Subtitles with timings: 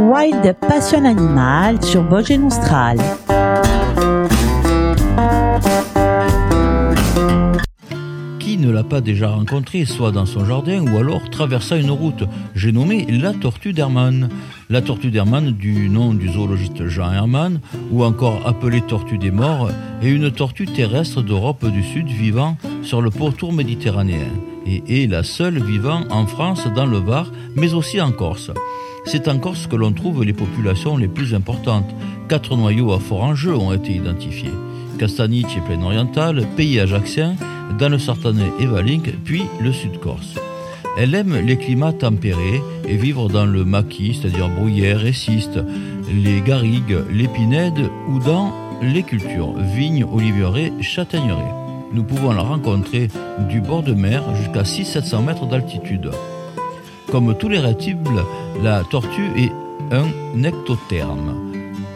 [0.00, 2.98] Wild Passion Animal sur Vosges Austral.
[8.68, 12.24] ne l'a pas déjà rencontré, soit dans son jardin ou alors traversant une route.
[12.54, 14.28] J'ai nommé la tortue d'Hermann.
[14.68, 17.60] La tortue d'Hermann, du nom du zoologiste Jean Hermann,
[17.90, 19.70] ou encore appelée tortue des morts,
[20.02, 24.28] est une tortue terrestre d'Europe du Sud vivant sur le pourtour méditerranéen
[24.68, 28.50] et est la seule vivant en France, dans le Var, mais aussi en Corse.
[29.04, 31.88] C'est en Corse que l'on trouve les populations les plus importantes.
[32.28, 34.52] Quatre noyaux à fort enjeu ont été identifiés.
[34.98, 37.36] Castaniche et Plaine orientale, pays ajaxien,
[37.78, 40.34] dans le Sartanais et Valink, puis le Sud-Corse.
[40.98, 45.60] Elle aime les climats tempérés et vivre dans le maquis, c'est-à-dire bruyère et ciste,
[46.12, 51.54] les garrigues, l'épinède ou dans les cultures, vignes, oliveraie, châtaigneraies.
[51.92, 53.08] Nous pouvons la rencontrer
[53.48, 56.10] du bord de mer jusqu'à 600-700 mètres d'altitude.
[57.10, 57.98] Comme tous les reptiles,
[58.62, 59.52] la tortue est
[59.90, 61.48] un ectotherme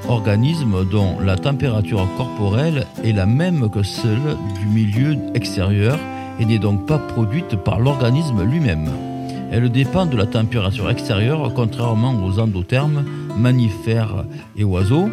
[0.08, 5.98] organisme dont la température corporelle est la même que celle du milieu extérieur
[6.38, 8.90] et n'est donc pas produite par l'organisme lui-même.
[9.50, 13.04] Elle dépend de la température extérieure, contrairement aux endothermes,
[13.36, 14.24] mammifères
[14.56, 15.10] et oiseaux,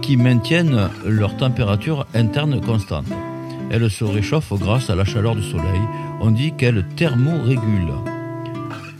[0.00, 3.06] qui maintiennent leur température interne constante.
[3.72, 5.80] Elle se réchauffe grâce à la chaleur du soleil.
[6.20, 7.92] On dit qu'elle thermorégule.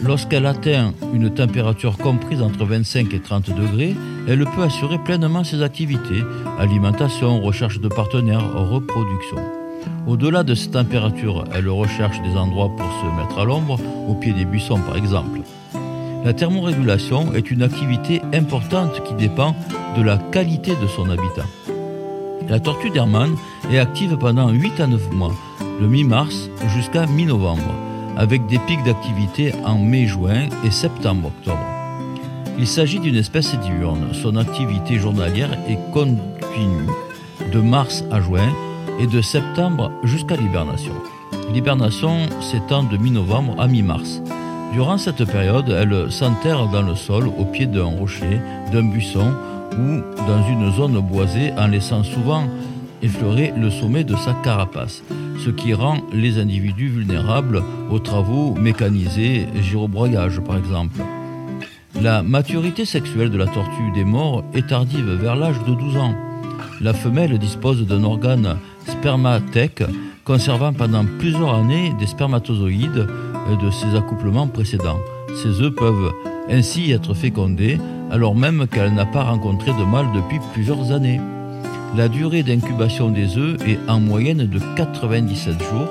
[0.02, 3.94] Lorsqu'elle atteint une température comprise entre 25 et 30 degrés,
[4.26, 6.22] elle peut assurer pleinement ses activités,
[6.58, 9.36] alimentation, recherche de partenaires, reproduction.
[10.06, 13.78] Au-delà de cette température, elle recherche des endroits pour se mettre à l'ombre,
[14.08, 15.40] au pied des buissons par exemple.
[16.24, 19.54] La thermorégulation est une activité importante qui dépend
[19.96, 21.44] de la qualité de son habitat.
[22.48, 23.36] La tortue d'Hermann
[23.70, 25.34] est active pendant 8 à 9 mois,
[25.80, 27.74] de mi-mars jusqu'à mi-novembre
[28.16, 31.58] avec des pics d'activité en mai-juin et septembre-octobre.
[32.58, 34.12] Il s'agit d'une espèce diurne.
[34.12, 36.88] Son activité journalière est continue
[37.52, 38.52] de mars à juin
[39.00, 40.92] et de septembre jusqu'à l'hibernation.
[41.52, 44.22] L'hibernation s'étend de mi-novembre à mi-mars.
[44.72, 48.40] Durant cette période, elle s'enterre dans le sol au pied d'un rocher,
[48.72, 49.32] d'un buisson
[49.78, 52.46] ou dans une zone boisée en laissant souvent
[53.02, 55.02] effleurer le sommet de sa carapace,
[55.44, 61.00] ce qui rend les individus vulnérables aux travaux mécanisés, gyrobroyage par exemple.
[62.00, 66.14] La maturité sexuelle de la tortue des morts est tardive vers l'âge de 12 ans.
[66.80, 68.56] La femelle dispose d'un organe
[68.86, 69.84] spermathèque
[70.24, 73.06] conservant pendant plusieurs années des spermatozoïdes
[73.50, 75.00] de ses accouplements précédents.
[75.42, 76.12] Ces œufs peuvent
[76.50, 77.78] ainsi être fécondés
[78.10, 81.20] alors même qu'elle n'a pas rencontré de mâle depuis plusieurs années.
[81.96, 85.88] La durée d'incubation des œufs est en moyenne de 97 jours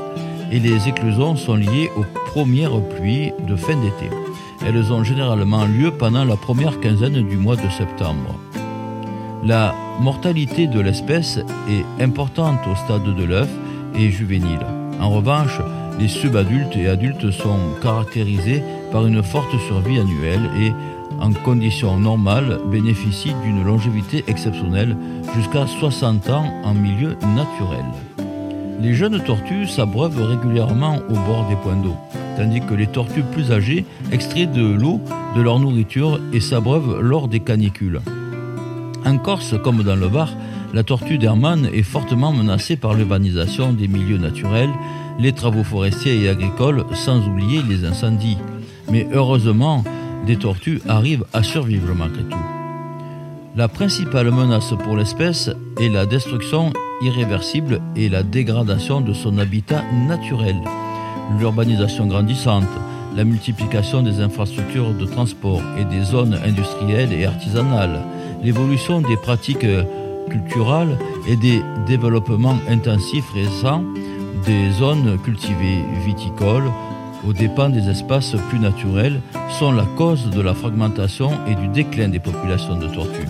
[0.51, 4.09] et les éclosions sont liées aux premières pluies de fin d'été.
[4.65, 8.35] Elles ont généralement lieu pendant la première quinzaine du mois de septembre.
[9.43, 13.49] La mortalité de l'espèce est importante au stade de l'œuf
[13.95, 14.65] et juvénile.
[14.99, 15.59] En revanche,
[15.99, 20.71] les subadultes et adultes sont caractérisés par une forte survie annuelle et
[21.19, 24.97] en conditions normales, bénéficient d'une longévité exceptionnelle
[25.35, 27.85] jusqu'à 60 ans en milieu naturel.
[28.81, 31.95] Les jeunes tortues s'abreuvent régulièrement au bord des points d'eau,
[32.37, 34.99] tandis que les tortues plus âgées extraient de l'eau
[35.35, 38.01] de leur nourriture et s'abreuvent lors des canicules.
[39.05, 40.29] En Corse, comme dans le Var,
[40.73, 44.71] la tortue d'Hermann est fortement menacée par l'urbanisation des milieux naturels,
[45.21, 48.37] les travaux forestiers et agricoles, sans oublier les incendies.
[48.91, 49.83] Mais heureusement,
[50.25, 52.45] des tortues arrivent à survivre malgré tout.
[53.55, 56.73] La principale menace pour l'espèce est la destruction
[57.03, 60.55] irréversible et la dégradation de son habitat naturel.
[61.37, 62.67] L'urbanisation grandissante,
[63.15, 68.01] la multiplication des infrastructures de transport et des zones industrielles et artisanales,
[68.43, 69.67] l'évolution des pratiques
[70.29, 73.83] culturelles et des développements intensifs récents
[74.45, 76.71] des zones cultivées viticoles,
[77.27, 82.09] aux dépens des espaces plus naturels sont la cause de la fragmentation et du déclin
[82.09, 83.27] des populations de tortues.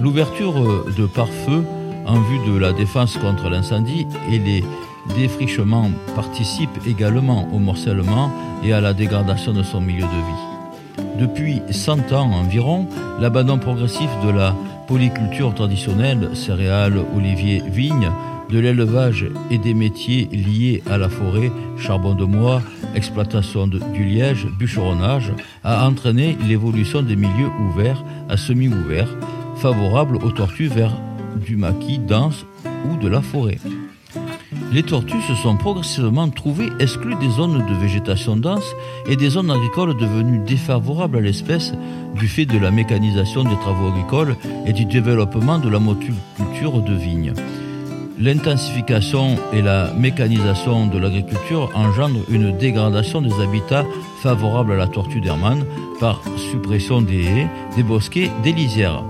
[0.00, 0.54] L'ouverture
[0.96, 1.64] de pare-feu
[2.06, 4.64] en vue de la défense contre l'incendie et les
[5.16, 8.30] défrichements participent également au morcellement
[8.64, 11.02] et à la dégradation de son milieu de vie.
[11.18, 12.86] Depuis 100 ans environ,
[13.20, 14.54] l'abandon progressif de la
[14.88, 18.10] polyculture traditionnelle, céréales, oliviers, vignes,
[18.52, 22.60] de l'élevage et des métiers liés à la forêt, charbon de bois,
[22.94, 25.32] exploitation du liège, bûcheronnage,
[25.64, 29.16] a entraîné l'évolution des milieux ouverts à semi-ouverts,
[29.56, 30.92] favorables aux tortues vers
[31.44, 32.44] du maquis dense
[32.90, 33.58] ou de la forêt.
[34.70, 38.74] les tortues se sont progressivement trouvées exclues des zones de végétation dense
[39.06, 41.72] et des zones agricoles devenues défavorables à l'espèce
[42.14, 46.94] du fait de la mécanisation des travaux agricoles et du développement de la motoculture de
[46.94, 47.34] vignes.
[48.22, 53.84] L'intensification et la mécanisation de l'agriculture engendrent une dégradation des habitats
[54.22, 55.64] favorables à la tortue d'Hermann
[55.98, 59.02] par suppression des haies, des bosquets, des lisières.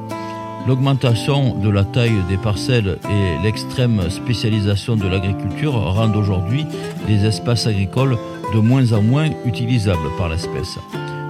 [0.67, 6.65] L'augmentation de la taille des parcelles et l'extrême spécialisation de l'agriculture rendent aujourd'hui
[7.07, 8.17] les espaces agricoles
[8.55, 10.79] de moins en moins utilisables par l'espèce.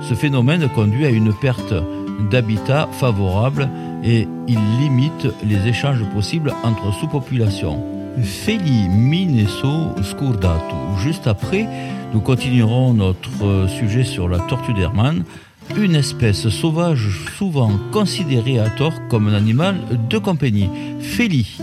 [0.03, 1.75] Ce phénomène conduit à une perte
[2.31, 3.69] d'habitat favorable
[4.03, 7.85] et il limite les échanges possibles entre sous-populations.
[8.23, 10.75] Feli Mineso Scurdatu.
[10.99, 11.67] Juste après,
[12.13, 15.25] nous continuerons notre sujet sur la tortue d'Hermann
[15.77, 17.09] une espèce sauvage
[17.39, 19.77] souvent considérée à tort comme un animal
[20.09, 20.69] de compagnie.
[21.01, 21.59] Félie.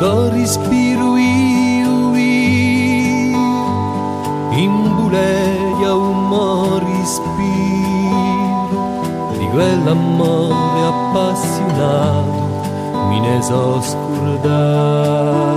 [0.00, 1.16] Do respiro
[5.16, 6.78] imbuleia un mo
[9.38, 12.40] di quell'amore appassionato
[13.08, 15.54] mi ne so scordato.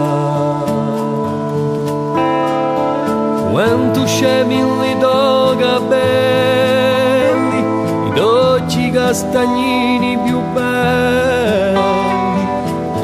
[3.52, 7.60] Quanto scemi li doga belli,
[8.08, 11.80] i dolci castagnini più belli,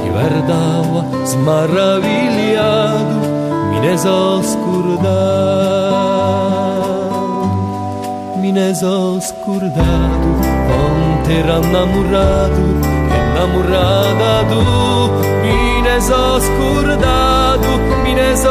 [0.02, 3.28] ti guardava smaravigliato,
[3.72, 5.85] mi ne so scordato,
[8.56, 10.30] cines aos cordado
[10.72, 12.62] Ontem namorado
[13.14, 14.64] Enamorada do
[15.42, 17.68] Cines aos cordado
[18.06, 18.46] Cines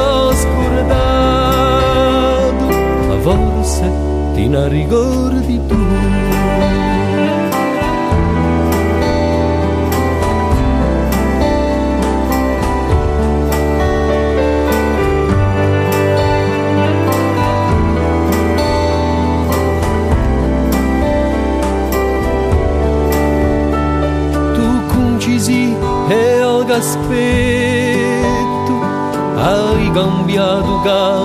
[3.12, 3.84] A voce
[4.34, 6.13] ti na rigor di pluma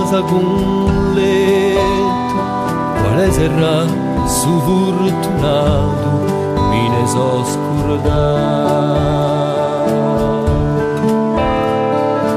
[0.09, 2.41] con letto,
[3.01, 3.85] quale sarà
[4.25, 6.09] su fortunato,
[6.69, 8.88] mi ne so scordato.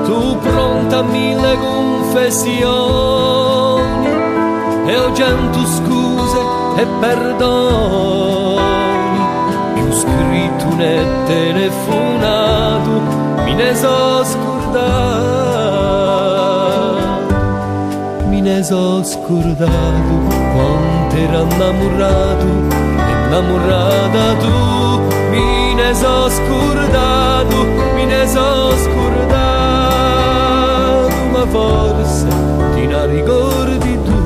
[0.05, 2.61] Tu pronta a mille confessioni,
[4.87, 6.39] e ho cento scuse
[6.77, 8.61] e perdoni,
[9.75, 12.91] più scritto né telefonato
[13.45, 15.42] mi ne so scordato,
[18.43, 20.15] ne so scordato
[20.53, 25.01] quanto era innamorato, innamorata tu,
[25.31, 30.33] mi ne so scordato, mi ne so scordato,
[31.31, 32.27] ma forse
[32.75, 34.23] ti ne ricordi tu,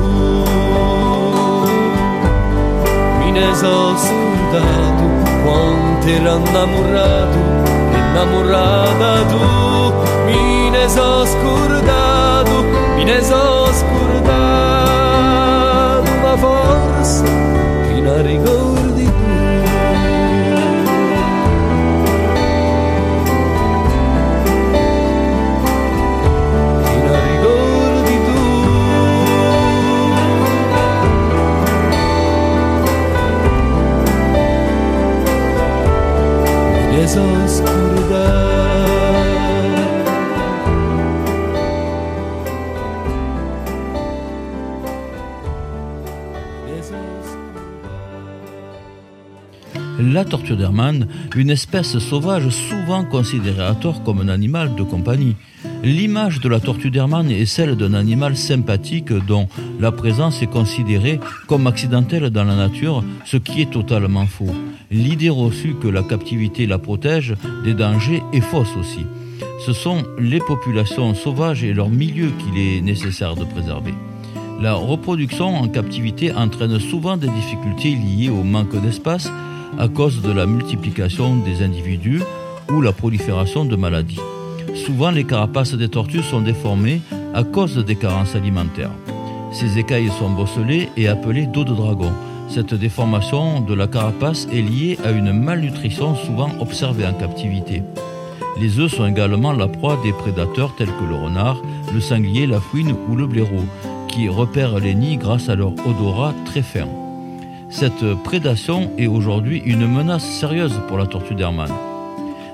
[3.19, 5.03] mi ne so scordato
[5.43, 7.37] quanto era innamorato
[7.93, 9.37] innamorata tu.
[10.25, 12.06] Mi ne so scordato
[12.99, 14.43] in esoscurità,
[16.01, 17.23] ma scurtat una forță
[18.21, 19.16] ricordi
[50.13, 55.35] La tortue d'Hermann, une espèce sauvage souvent considérée à tort comme un animal de compagnie.
[55.83, 59.49] L'image de la tortue d'Hermann est celle d'un animal sympathique dont
[59.81, 64.55] la présence est considérée comme accidentelle dans la nature, ce qui est totalement faux.
[64.91, 67.35] L'idée reçue que la captivité la protège
[67.65, 69.05] des dangers est fausse aussi.
[69.65, 73.93] Ce sont les populations sauvages et leur milieu qu'il est nécessaire de préserver.
[74.61, 79.29] La reproduction en captivité entraîne souvent des difficultés liées au manque d'espace
[79.77, 82.21] à cause de la multiplication des individus
[82.71, 84.19] ou la prolifération de maladies.
[84.75, 87.01] Souvent, les carapaces des tortues sont déformées
[87.33, 88.91] à cause des carences alimentaires.
[89.51, 92.11] Ces écailles sont bosselées et appelées dos de dragon.
[92.49, 97.83] Cette déformation de la carapace est liée à une malnutrition souvent observée en captivité.
[98.59, 101.61] Les œufs sont également la proie des prédateurs tels que le renard,
[101.93, 103.65] le sanglier, la fouine ou le blaireau,
[104.07, 106.87] qui repèrent les nids grâce à leur odorat très fin.
[107.69, 111.71] Cette prédation est aujourd'hui une menace sérieuse pour la tortue d'Hermann.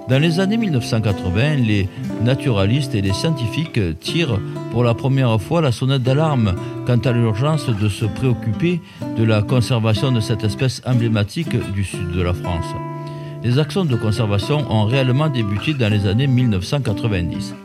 [0.09, 1.87] Dans les années 1980, les
[2.23, 4.39] naturalistes et les scientifiques tirent
[4.71, 6.55] pour la première fois la sonnette d'alarme
[6.85, 8.81] quant à l'urgence de se préoccuper
[9.17, 12.65] de la conservation de cette espèce emblématique du sud de la France.
[13.43, 17.55] Les actions de conservation ont réellement débuté dans les années 1990.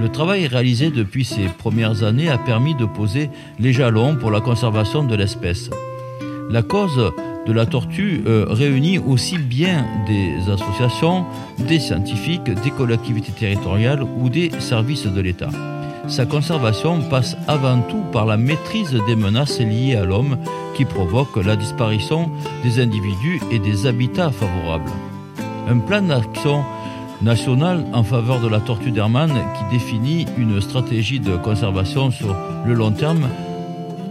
[0.00, 4.40] Le travail réalisé depuis ces premières années a permis de poser les jalons pour la
[4.40, 5.70] conservation de l'espèce.
[6.50, 7.12] La cause
[7.46, 11.26] de la tortue euh, réunit aussi bien des associations,
[11.58, 15.50] des scientifiques, des collectivités territoriales ou des services de l'État.
[16.06, 20.38] Sa conservation passe avant tout par la maîtrise des menaces liées à l'homme
[20.74, 22.30] qui provoquent la disparition
[22.64, 24.90] des individus et des habitats favorables.
[25.68, 26.64] Un plan d'action
[27.20, 32.72] national en faveur de la tortue d'Hermann qui définit une stratégie de conservation sur le
[32.72, 33.28] long terme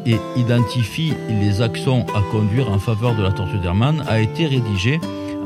[0.07, 4.99] et identifie les actions à conduire en faveur de la tortue d'Hermann a été rédigé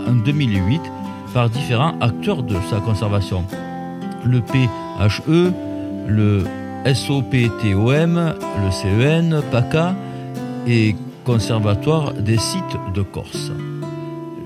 [0.08, 0.82] en 2008
[1.34, 3.44] par différents acteurs de sa conservation.
[4.24, 5.52] Le PHE,
[6.08, 6.44] le
[6.94, 9.96] SOPTOM, le CEN, PACA
[10.68, 13.52] et Conservatoire des sites de Corse.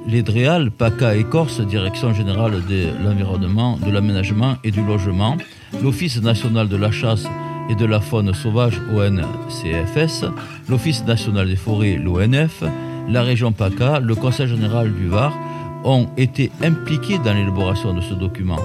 [0.07, 5.37] Les DREAL, PACA et Corse, Direction générale de l'environnement, de l'aménagement et du logement,
[5.81, 7.27] l'Office national de la chasse
[7.69, 10.25] et de la faune sauvage ONCFS,
[10.69, 12.63] l'Office national des forêts, l'ONF,
[13.09, 15.33] la région PACA, le Conseil général du Var
[15.83, 18.59] ont été impliqués dans l'élaboration de ce document.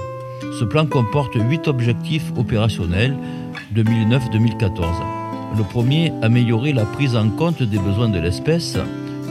[0.59, 3.15] Ce plan comporte huit objectifs opérationnels
[3.75, 4.83] 2009-2014.
[5.57, 8.77] Le premier, améliorer la prise en compte des besoins de l'espèce.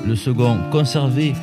[0.06, 1.34] Le second, conserver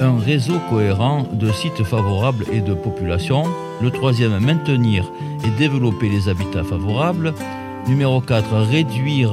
[0.00, 3.44] un réseau cohérent de sites favorables et de populations.
[3.82, 5.10] Le troisième, maintenir
[5.44, 7.34] et développer les habitats favorables.
[7.88, 9.32] Numéro 4, réduire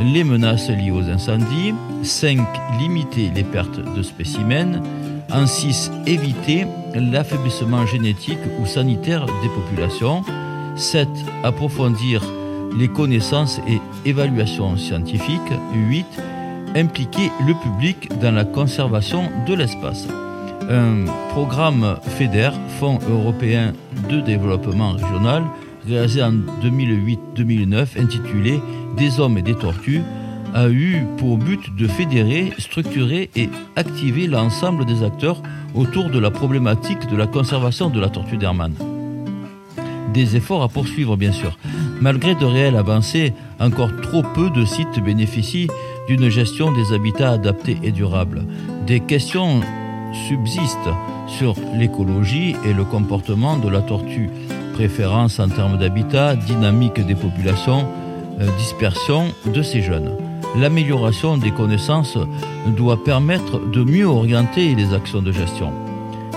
[0.00, 1.74] les menaces liées aux incendies.
[2.04, 2.38] 5,
[2.78, 4.80] limiter les pertes de spécimens.
[5.32, 6.64] En 6, éviter
[6.94, 10.22] l'affaiblissement génétique ou sanitaire des populations.
[10.76, 11.08] 7,
[11.42, 12.22] approfondir
[12.78, 15.52] les connaissances et évaluations scientifiques.
[15.74, 16.06] 8,
[16.76, 20.06] impliquer le public dans la conservation de l'espace.
[20.70, 23.72] Un programme FEDER, Fonds européen
[24.08, 25.42] de développement régional,
[25.88, 28.60] réalisé en 2008-2009, intitulé
[28.96, 30.02] Des hommes et des tortues,
[30.54, 35.42] a eu pour but de fédérer, structurer et activer l'ensemble des acteurs
[35.74, 38.74] autour de la problématique de la conservation de la tortue d'Hermann.
[40.14, 41.58] Des efforts à poursuivre bien sûr.
[42.00, 45.68] Malgré de réelles avancées, encore trop peu de sites bénéficient
[46.08, 48.44] d'une gestion des habitats adaptés et durables.
[48.86, 49.60] Des questions
[50.28, 50.94] subsistent
[51.26, 54.30] sur l'écologie et le comportement de la tortue,
[54.78, 57.84] préférence en termes d'habitat, dynamique des populations,
[58.40, 60.12] euh, dispersion de ces jeunes.
[60.56, 62.16] L'amélioration des connaissances
[62.76, 65.72] doit permettre de mieux orienter les actions de gestion.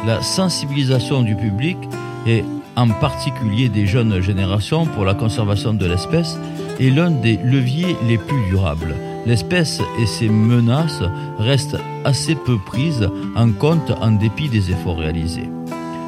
[0.08, 1.78] La sensibilisation du public
[2.26, 2.44] et
[2.76, 6.40] en particulier des jeunes générations pour la conservation de l'espèce
[6.80, 8.96] est l'un des leviers les plus durables.
[9.28, 11.04] L'espèce et ses menaces
[11.38, 15.52] restent assez peu prises en compte en dépit des efforts réalisés.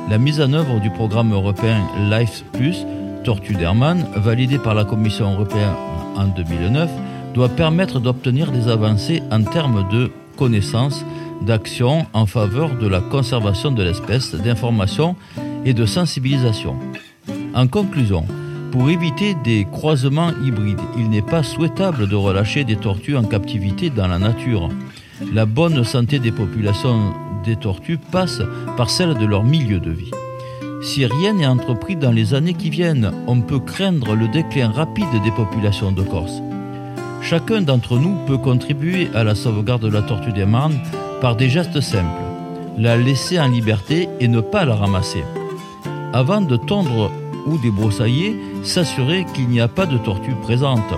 [0.10, 2.86] La mise en œuvre du programme européen Life Plus,
[3.24, 5.74] Tortue d'Hermann, validé par la Commission européenne
[6.16, 6.90] en 2009,
[7.34, 11.06] doit permettre d'obtenir des avancées en termes de connaissances,
[11.42, 15.16] d'action en faveur de la conservation de l'espèce, d'information
[15.66, 16.76] et de sensibilisation.
[17.56, 18.26] En conclusion,
[18.72, 23.90] pour éviter des croisements hybrides, il n'est pas souhaitable de relâcher des tortues en captivité
[23.90, 24.70] dans la nature.
[25.32, 28.42] La bonne santé des populations des tortues passe
[28.78, 30.12] par celle de leur milieu de vie.
[30.82, 35.22] Si rien n'est entrepris dans les années qui viennent, on peut craindre le déclin rapide
[35.24, 36.42] des populations de Corse.
[37.22, 40.80] Chacun d'entre nous peut contribuer à la sauvegarde de la tortue des Marnes
[41.22, 42.22] par des gestes simples.
[42.78, 45.24] La laisser en liberté et ne pas la ramasser.
[46.12, 47.12] Avant de tondre
[47.46, 50.94] ou débroussailler, s'assurer qu'il n'y a pas de tortue présente.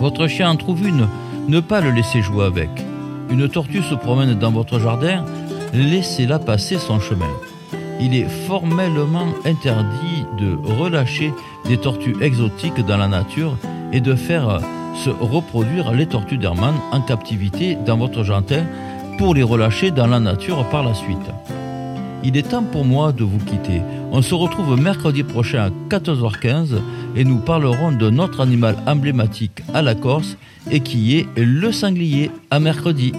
[0.00, 1.08] Votre chien en trouve une,
[1.48, 2.70] ne pas le laisser jouer avec.
[3.30, 5.24] Une tortue se promène dans votre jardin,
[5.74, 7.30] laissez-la passer son chemin.
[8.00, 11.32] Il est formellement interdit de relâcher
[11.66, 13.56] des tortues exotiques dans la nature
[13.92, 14.60] et de faire
[14.94, 18.64] se reproduire les tortues d'Hermann en captivité dans votre jardin
[19.18, 21.30] pour les relâcher dans la nature par la suite.
[22.22, 23.82] Il est temps pour moi de vous quitter.
[24.10, 26.76] On se retrouve mercredi prochain à 14h15
[27.16, 30.36] et nous parlerons de notre animal emblématique à la Corse
[30.70, 32.30] et qui est le sanglier.
[32.50, 33.12] À mercredi.